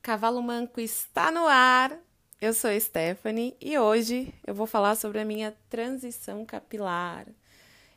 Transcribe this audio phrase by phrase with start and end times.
[0.00, 1.98] Cavalo Manco está no ar.
[2.40, 7.26] Eu sou Stephanie e hoje eu vou falar sobre a minha transição capilar.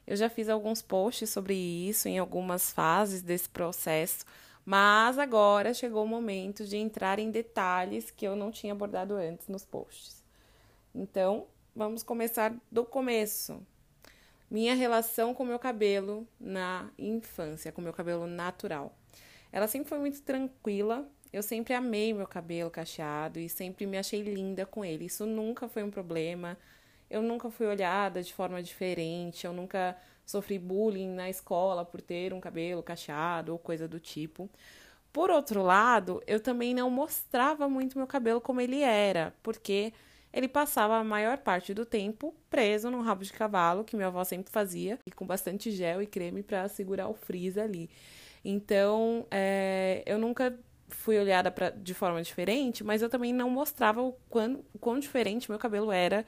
[0.07, 4.25] Eu já fiz alguns posts sobre isso em algumas fases desse processo,
[4.65, 9.47] mas agora chegou o momento de entrar em detalhes que eu não tinha abordado antes
[9.47, 10.23] nos posts.
[10.93, 11.45] Então,
[11.75, 13.65] vamos começar do começo.
[14.49, 18.97] Minha relação com meu cabelo na infância, com meu cabelo natural.
[19.51, 24.21] Ela sempre foi muito tranquila, eu sempre amei meu cabelo cacheado e sempre me achei
[24.21, 25.05] linda com ele.
[25.05, 26.57] Isso nunca foi um problema.
[27.09, 32.33] Eu nunca fui olhada de forma diferente, eu nunca sofri bullying na escola por ter
[32.33, 34.49] um cabelo cacheado ou coisa do tipo.
[35.11, 39.93] Por outro lado, eu também não mostrava muito meu cabelo como ele era, porque
[40.33, 44.23] ele passava a maior parte do tempo preso no rabo de cavalo, que minha avó
[44.23, 47.89] sempre fazia, e com bastante gel e creme para segurar o frizz ali.
[48.43, 50.57] Então, é, eu nunca
[50.89, 54.99] fui olhada pra, de forma diferente, mas eu também não mostrava o quão, o quão
[54.99, 56.25] diferente meu cabelo era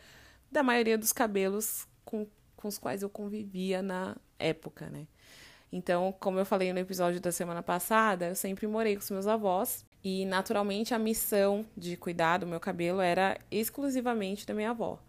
[0.52, 5.08] da maioria dos cabelos com, com os quais eu convivia na época, né?
[5.76, 9.26] Então, como eu falei no episódio da semana passada, eu sempre morei com os meus
[9.26, 15.00] avós e, naturalmente, a missão de cuidar do meu cabelo era exclusivamente da minha avó.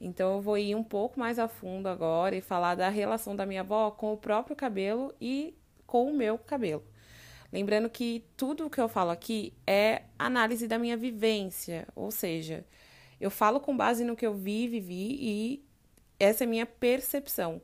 [0.00, 3.44] Então, eu vou ir um pouco mais a fundo agora e falar da relação da
[3.44, 5.54] minha avó com o próprio cabelo e
[5.86, 6.82] com o meu cabelo.
[7.52, 12.64] Lembrando que tudo o que eu falo aqui é análise da minha vivência, ou seja,
[13.20, 15.66] eu falo com base no que eu vi, vivi e
[16.18, 17.60] essa é minha percepção.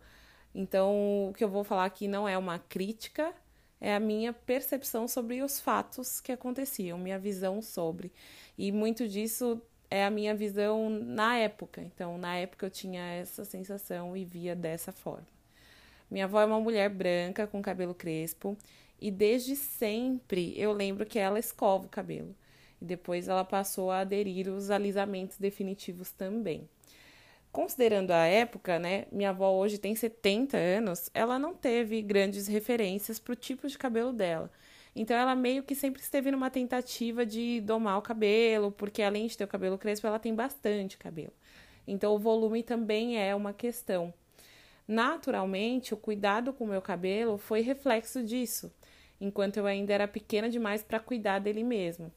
[0.54, 3.34] Então, o que eu vou falar aqui não é uma crítica,
[3.80, 8.12] é a minha percepção sobre os fatos que aconteciam, minha visão sobre.
[8.56, 11.82] E muito disso é a minha visão na época.
[11.82, 15.26] Então, na época eu tinha essa sensação e via dessa forma.
[16.10, 18.56] Minha avó é uma mulher branca com cabelo crespo
[19.00, 22.34] e desde sempre eu lembro que ela escova o cabelo.
[22.80, 26.68] E depois ela passou a aderir os alisamentos definitivos também.
[27.54, 33.20] Considerando a época, né, minha avó hoje tem 70 anos, ela não teve grandes referências
[33.20, 34.50] para o tipo de cabelo dela.
[34.92, 39.38] Então ela meio que sempre esteve numa tentativa de domar o cabelo, porque além de
[39.38, 41.32] ter o cabelo crespo, ela tem bastante cabelo.
[41.86, 44.12] Então o volume também é uma questão.
[44.86, 48.72] Naturalmente, o cuidado com o meu cabelo foi reflexo disso
[49.20, 52.10] enquanto eu ainda era pequena demais para cuidar dele mesmo.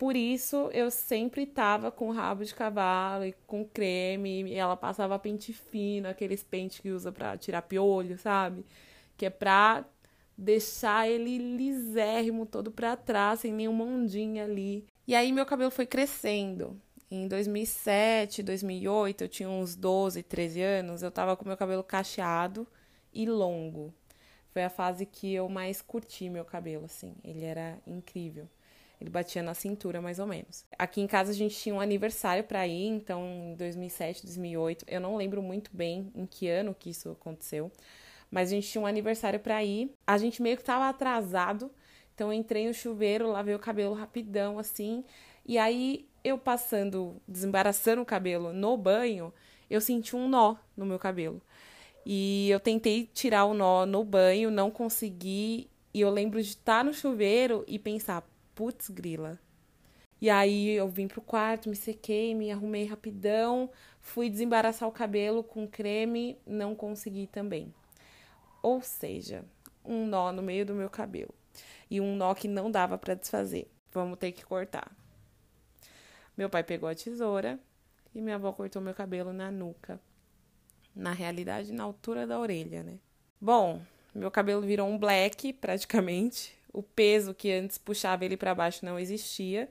[0.00, 5.18] Por isso, eu sempre tava com rabo de cavalo e com creme, e ela passava
[5.18, 8.64] pente fino, aqueles pentes que usa para tirar piolho, sabe?
[9.14, 9.84] Que é pra
[10.38, 14.86] deixar ele lisérrimo, todo para trás, sem nenhuma ondinha ali.
[15.06, 16.80] E aí meu cabelo foi crescendo.
[17.10, 22.66] Em 2007, 2008, eu tinha uns 12, 13 anos, eu tava com meu cabelo cacheado
[23.12, 23.92] e longo.
[24.50, 27.14] Foi a fase que eu mais curti meu cabelo, assim.
[27.22, 28.48] Ele era incrível.
[29.00, 30.64] Ele batia na cintura, mais ou menos.
[30.78, 34.84] Aqui em casa a gente tinha um aniversário para ir, então em 2007, 2008.
[34.86, 37.72] Eu não lembro muito bem em que ano que isso aconteceu,
[38.30, 39.90] mas a gente tinha um aniversário para ir.
[40.06, 41.70] A gente meio que tava atrasado,
[42.14, 45.02] então eu entrei no chuveiro, lavei o cabelo rapidão, assim.
[45.46, 49.32] E aí eu passando, desembaraçando o cabelo no banho,
[49.70, 51.40] eu senti um nó no meu cabelo.
[52.04, 55.70] E eu tentei tirar o nó no banho, não consegui.
[55.92, 58.28] E eu lembro de estar no chuveiro e pensar,
[58.60, 59.40] putz, grila.
[60.20, 63.70] E aí eu vim pro quarto, me sequei, me arrumei rapidão,
[64.02, 67.72] fui desembaraçar o cabelo com creme, não consegui também.
[68.62, 69.42] Ou seja,
[69.82, 71.34] um nó no meio do meu cabelo.
[71.90, 73.66] E um nó que não dava para desfazer.
[73.92, 74.94] Vamos ter que cortar.
[76.36, 77.58] Meu pai pegou a tesoura
[78.14, 79.98] e minha avó cortou meu cabelo na nuca
[80.94, 82.98] na realidade, na altura da orelha, né?
[83.40, 83.80] Bom,
[84.14, 86.59] meu cabelo virou um black praticamente.
[86.72, 89.70] O peso que antes puxava ele para baixo não existia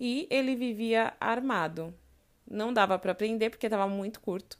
[0.00, 1.94] e ele vivia armado.
[2.50, 4.58] Não dava para prender porque estava muito curto.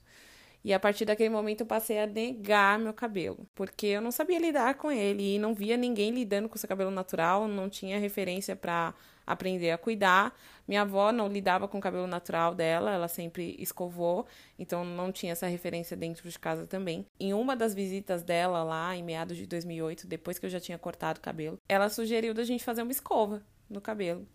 [0.64, 4.38] E a partir daquele momento eu passei a negar meu cabelo, porque eu não sabia
[4.38, 8.54] lidar com ele e não via ninguém lidando com seu cabelo natural, não tinha referência
[8.54, 8.94] para
[9.26, 10.37] aprender a cuidar.
[10.66, 14.26] Minha avó não lidava com o cabelo natural dela, ela sempre escovou,
[14.56, 17.04] então não tinha essa referência dentro de casa também.
[17.19, 20.78] Em uma das visitas dela lá em meados de 2008, depois que eu já tinha
[20.78, 24.26] cortado o cabelo, ela sugeriu da gente fazer uma escova no cabelo.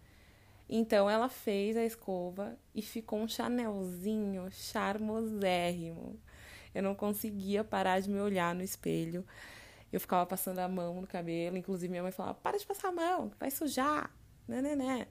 [0.69, 6.19] Então ela fez a escova e ficou um chanelzinho charmosérrimo.
[6.75, 9.25] Eu não conseguia parar de me olhar no espelho.
[9.91, 12.91] Eu ficava passando a mão no cabelo, inclusive minha mãe falava: "Para de passar a
[12.91, 14.11] mão, vai sujar".
[14.47, 15.07] Né, né, né.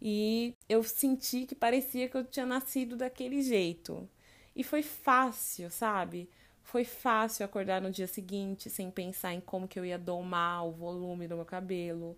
[0.00, 4.08] E eu senti que parecia que eu tinha nascido daquele jeito.
[4.56, 6.28] E foi fácil, sabe?
[6.62, 10.72] Foi fácil acordar no dia seguinte sem pensar em como que eu ia domar o
[10.72, 12.16] volume do meu cabelo.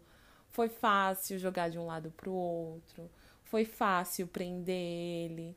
[0.53, 3.11] Foi fácil jogar de um lado para o outro.
[3.43, 5.57] Foi fácil prender ele.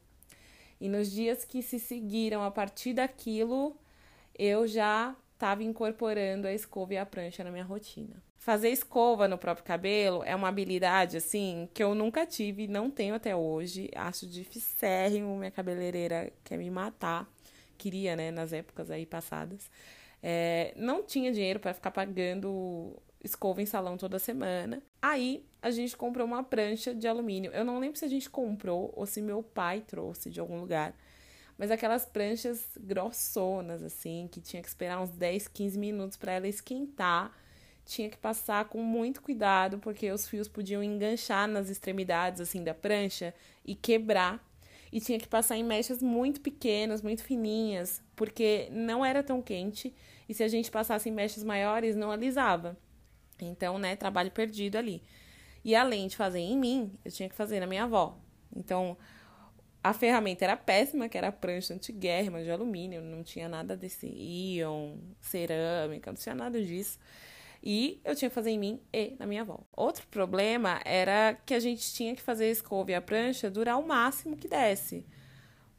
[0.79, 3.75] E nos dias que se seguiram a partir daquilo,
[4.37, 8.23] eu já estava incorporando a escova e a prancha na minha rotina.
[8.37, 13.15] Fazer escova no próprio cabelo é uma habilidade, assim, que eu nunca tive, não tenho
[13.15, 13.89] até hoje.
[13.95, 17.29] Acho dificérrimo, minha cabeleireira quer me matar.
[17.77, 19.69] Queria, né, nas épocas aí passadas.
[20.23, 22.95] É, não tinha dinheiro para ficar pagando
[23.25, 24.81] escova em salão toda semana.
[25.01, 27.51] Aí a gente comprou uma prancha de alumínio.
[27.51, 30.95] Eu não lembro se a gente comprou ou se meu pai trouxe de algum lugar.
[31.57, 36.47] Mas aquelas pranchas grossonas, assim, que tinha que esperar uns 10, 15 minutos para ela
[36.47, 37.33] esquentar
[37.85, 42.73] tinha que passar com muito cuidado, porque os fios podiam enganchar nas extremidades assim da
[42.73, 43.33] prancha
[43.63, 44.43] e quebrar.
[44.91, 49.93] E tinha que passar em mechas muito pequenas, muito fininhas, porque não era tão quente.
[50.27, 52.77] E se a gente passasse em mechas maiores, não alisava.
[53.41, 55.03] Então, né, trabalho perdido ali.
[55.63, 58.17] E além de fazer em mim, eu tinha que fazer na minha avó.
[58.55, 58.97] Então,
[59.83, 64.97] a ferramenta era péssima, que era prancha antiguérrima de alumínio, não tinha nada desse íon,
[65.21, 66.97] cerâmica, não tinha nada disso.
[67.63, 69.59] E eu tinha que fazer em mim e na minha avó.
[69.75, 73.79] Outro problema era que a gente tinha que fazer a escova e a prancha durar
[73.79, 75.05] o máximo que desse.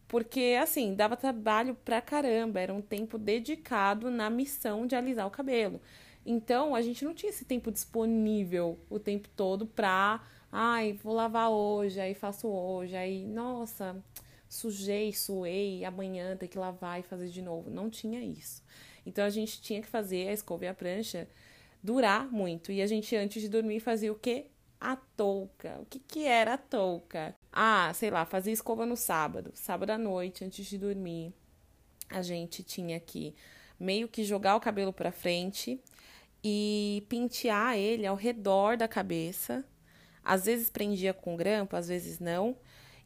[0.09, 5.31] Porque, assim, dava trabalho pra caramba, era um tempo dedicado na missão de alisar o
[5.31, 5.81] cabelo.
[6.29, 11.51] Então, a gente não tinha esse tempo disponível o tempo todo pra, ai, vou lavar
[11.51, 13.97] hoje, aí faço hoje, aí, nossa,
[14.49, 17.71] sujei, suei, amanhã tem que lavar e fazer de novo.
[17.71, 18.65] Não tinha isso.
[19.07, 21.29] Então, a gente tinha que fazer a escova e a prancha
[21.81, 22.73] durar muito.
[22.73, 24.47] E a gente, antes de dormir, fazia o quê?
[24.81, 25.79] A touca.
[25.81, 27.37] O que, que era a touca?
[27.53, 29.53] Ah, sei lá, fazia escova no sábado.
[29.55, 31.33] Sábado à noite, antes de dormir,
[32.11, 33.33] a gente tinha que
[33.79, 35.81] meio que jogar o cabelo para frente
[36.49, 39.65] e pentear ele ao redor da cabeça.
[40.23, 42.57] Às vezes prendia com grampo, às vezes não.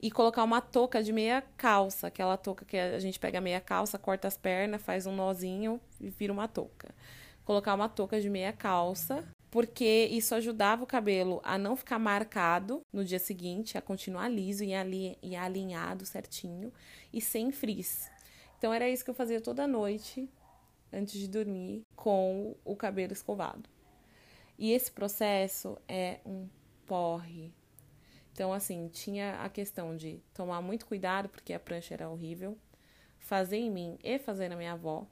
[0.03, 3.99] E colocar uma touca de meia calça, aquela touca que a gente pega meia calça,
[3.99, 6.95] corta as pernas, faz um nozinho e vira uma touca
[7.51, 12.81] colocar uma touca de meia calça, porque isso ajudava o cabelo a não ficar marcado
[12.93, 16.73] no dia seguinte, a continuar liso e, ali, e alinhado certinho
[17.13, 18.09] e sem frizz.
[18.57, 20.29] Então era isso que eu fazia toda noite
[20.93, 23.69] antes de dormir com o cabelo escovado.
[24.59, 26.49] E esse processo é um
[26.87, 27.53] porre.
[28.33, 32.57] Então, assim, tinha a questão de tomar muito cuidado, porque a prancha era horrível,
[33.19, 35.07] fazer em mim e fazer na minha avó,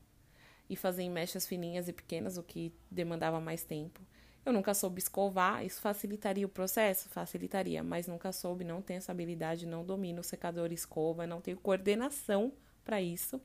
[0.69, 4.01] e fazer em mechas fininhas e pequenas, o que demandava mais tempo.
[4.45, 7.09] Eu nunca soube escovar, isso facilitaria o processo?
[7.09, 11.59] Facilitaria, mas nunca soube, não tenho essa habilidade, não domino o secador escova, não tenho
[11.59, 12.53] coordenação
[12.85, 13.41] para isso.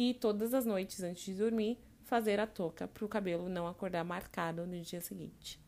[0.00, 4.04] E todas as noites antes de dormir, fazer a touca para o cabelo não acordar
[4.04, 5.58] marcado no dia seguinte.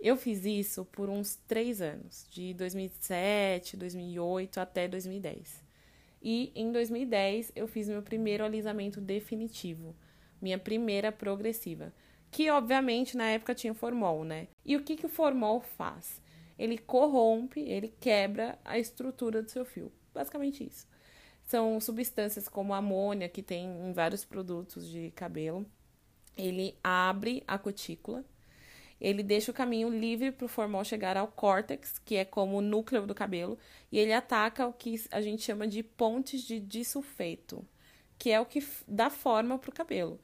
[0.00, 5.62] Eu fiz isso por uns três anos, de 2007, 2008 até 2010.
[6.22, 9.94] E em 2010 eu fiz meu primeiro alisamento definitivo,
[10.40, 11.92] minha primeira progressiva,
[12.30, 14.48] que obviamente na época tinha formol, né?
[14.64, 16.18] E o que, que o formol faz?
[16.58, 19.92] Ele corrompe, ele quebra a estrutura do seu fio.
[20.14, 20.86] Basicamente isso.
[21.44, 25.64] São substâncias como amônia, que tem em vários produtos de cabelo.
[26.36, 28.24] Ele abre a cutícula
[29.00, 32.62] ele deixa o caminho livre para o formol chegar ao córtex, que é como o
[32.62, 33.58] núcleo do cabelo,
[33.90, 37.66] e ele ataca o que a gente chama de pontes de disulfeto,
[38.18, 40.18] que é o que dá forma para o cabelo.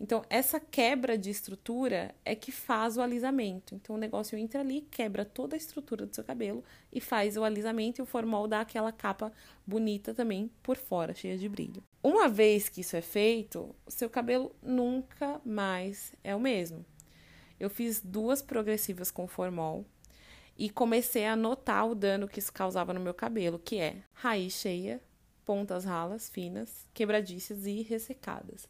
[0.00, 3.74] Então, essa quebra de estrutura é que faz o alisamento.
[3.74, 7.44] Então, o negócio entra ali, quebra toda a estrutura do seu cabelo e faz o
[7.44, 9.30] alisamento e o formol dá aquela capa
[9.66, 11.82] bonita também por fora, cheia de brilho.
[12.02, 16.84] Uma vez que isso é feito, o seu cabelo nunca mais é o mesmo
[17.60, 19.84] eu fiz duas progressivas com formol
[20.56, 24.54] e comecei a notar o dano que isso causava no meu cabelo, que é raiz
[24.54, 25.00] cheia,
[25.44, 28.66] pontas ralas, finas, quebradiças e ressecadas.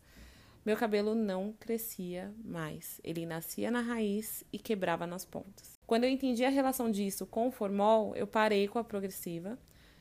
[0.64, 3.00] Meu cabelo não crescia mais.
[3.02, 5.79] Ele nascia na raiz e quebrava nas pontas.
[5.87, 9.59] Quando eu entendi a relação disso com o formol, eu parei com a progressiva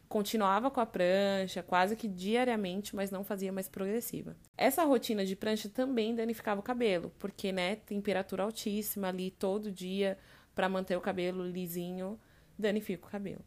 [0.09, 4.35] continuava com a prancha quase que diariamente, mas não fazia mais progressiva.
[4.57, 10.17] Essa rotina de prancha também danificava o cabelo, porque, né, temperatura altíssima ali todo dia
[10.55, 12.19] para manter o cabelo lisinho,
[12.57, 13.45] danifica o cabelo.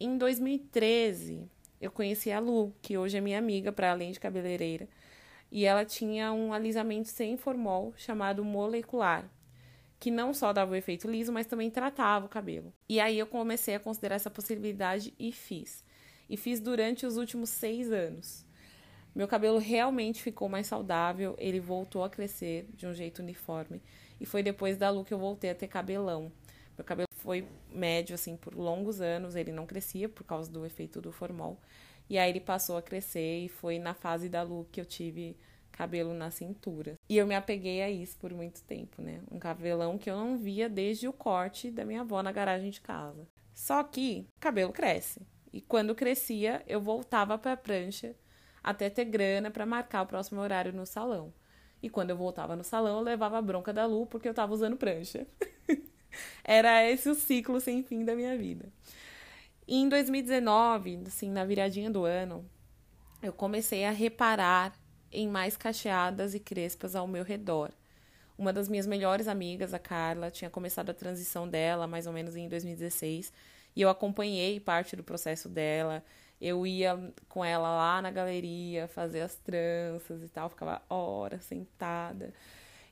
[0.00, 1.48] Em 2013,
[1.80, 4.88] eu conheci a Lu, que hoje é minha amiga para além de cabeleireira,
[5.54, 9.30] e ela tinha um alisamento sem formol chamado molecular,
[10.00, 12.74] que não só dava o efeito liso, mas também tratava o cabelo.
[12.88, 15.84] E aí eu comecei a considerar essa possibilidade e fiz.
[16.28, 18.44] e fiz durante os últimos seis anos.
[19.14, 23.80] Meu cabelo realmente ficou mais saudável, ele voltou a crescer de um jeito uniforme.
[24.20, 26.32] E foi depois da Lu que eu voltei a ter cabelão.
[26.76, 31.00] Meu cabelo foi médio, assim, por longos anos, ele não crescia por causa do efeito
[31.00, 31.60] do formol.
[32.08, 35.36] E aí ele passou a crescer e foi na fase da Lu que eu tive
[35.72, 36.98] cabelo na cintura.
[37.08, 39.20] E eu me apeguei a isso por muito tempo, né?
[39.30, 42.80] Um cabelão que eu não via desde o corte da minha avó na garagem de
[42.80, 43.26] casa.
[43.54, 45.20] Só que cabelo cresce.
[45.52, 48.14] E quando crescia, eu voltava para a prancha
[48.62, 51.32] até ter grana para marcar o próximo horário no salão.
[51.82, 54.52] E quando eu voltava no salão, eu levava a bronca da Lu porque eu estava
[54.54, 55.26] usando prancha.
[56.42, 58.72] Era esse o ciclo sem fim da minha vida.
[59.66, 62.44] E em 2019, assim, na viradinha do ano,
[63.22, 64.74] eu comecei a reparar
[65.10, 67.70] em mais cacheadas e crespas ao meu redor.
[68.36, 72.36] Uma das minhas melhores amigas, a Carla, tinha começado a transição dela mais ou menos
[72.36, 73.32] em 2016,
[73.74, 76.04] e eu acompanhei parte do processo dela.
[76.40, 82.34] Eu ia com ela lá na galeria fazer as tranças e tal, ficava horas sentada.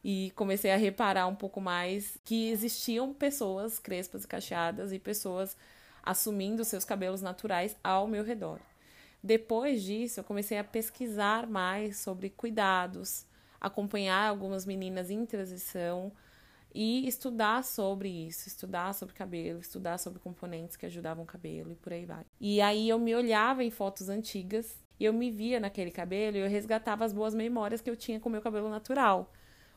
[0.02, 5.56] E comecei a reparar um pouco mais que existiam pessoas crespas e cacheadas e pessoas
[6.02, 8.58] assumindo seus cabelos naturais ao meu redor.
[9.22, 13.24] Depois disso, eu comecei a pesquisar mais sobre cuidados,
[13.60, 16.10] acompanhar algumas meninas em transição
[16.74, 21.76] e estudar sobre isso, estudar sobre cabelo, estudar sobre componentes que ajudavam o cabelo e
[21.76, 22.24] por aí vai.
[22.40, 26.40] E aí eu me olhava em fotos antigas e eu me via naquele cabelo e
[26.40, 29.30] eu resgatava as boas memórias que eu tinha com o meu cabelo natural.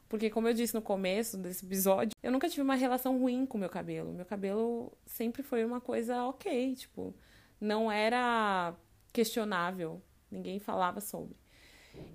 [0.07, 3.57] Porque, como eu disse no começo desse episódio, eu nunca tive uma relação ruim com
[3.57, 4.13] meu cabelo.
[4.13, 7.13] Meu cabelo sempre foi uma coisa ok, tipo,
[7.59, 8.75] não era
[9.11, 11.35] questionável, ninguém falava sobre.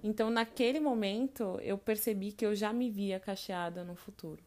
[0.03, 4.43] Então, naquele momento, eu percebi que eu já me via cacheada no futuro.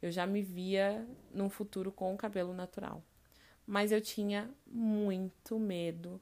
[0.00, 3.02] Eu já me via num futuro com o cabelo natural.
[3.66, 6.20] Mas eu tinha muito medo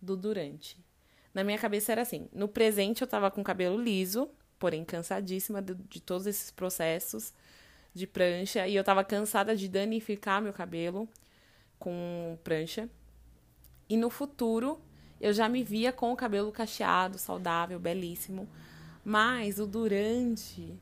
[0.00, 0.84] do durante.
[1.32, 4.28] Na minha cabeça era assim: no presente eu tava com cabelo liso,
[4.64, 7.34] porém cansadíssima de, de todos esses processos
[7.92, 11.06] de prancha e eu tava cansada de danificar meu cabelo
[11.78, 12.88] com prancha.
[13.90, 14.80] E no futuro
[15.20, 18.48] eu já me via com o cabelo cacheado, saudável, belíssimo,
[19.04, 20.74] mas o durante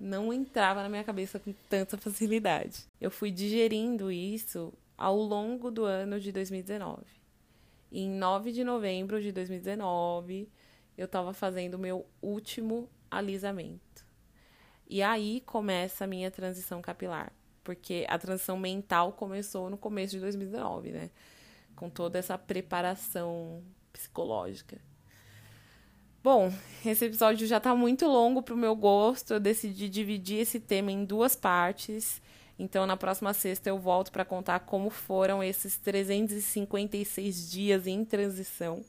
[0.00, 2.86] não entrava na minha cabeça com tanta facilidade.
[2.98, 7.04] Eu fui digerindo isso ao longo do ano de 2019.
[7.92, 10.48] E em 9 de novembro de 2019,
[10.96, 14.06] eu estava fazendo o meu último alisamento.
[14.88, 20.20] E aí começa a minha transição capilar, porque a transição mental começou no começo de
[20.20, 21.10] 2019, né?
[21.76, 23.62] Com toda essa preparação
[23.92, 24.80] psicológica.
[26.22, 26.52] Bom,
[26.84, 29.34] esse episódio já tá muito longo pro meu gosto.
[29.34, 32.20] Eu decidi dividir esse tema em duas partes.
[32.58, 38.84] Então, na próxima sexta, eu volto para contar como foram esses 356 dias em transição.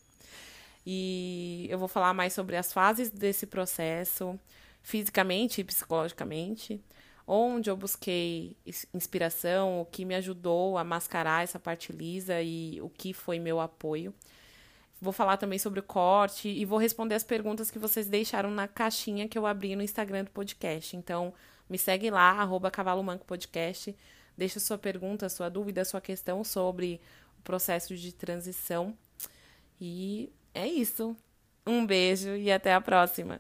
[0.86, 4.40] E eu vou falar mais sobre as fases desse processo,
[4.82, 6.82] fisicamente e psicologicamente,
[7.28, 8.58] onde eu busquei
[8.94, 13.60] inspiração, o que me ajudou a mascarar essa parte lisa e o que foi meu
[13.60, 14.14] apoio.
[15.02, 18.68] Vou falar também sobre o corte e vou responder as perguntas que vocês deixaram na
[18.68, 20.98] caixinha que eu abri no Instagram do podcast.
[20.98, 21.34] Então,
[21.70, 23.96] me segue lá, arroba Cavalo Manco Podcast.
[24.36, 27.00] Deixa sua pergunta, sua dúvida, sua questão sobre
[27.38, 28.98] o processo de transição.
[29.80, 31.16] E é isso.
[31.66, 33.38] Um beijo e até a próxima.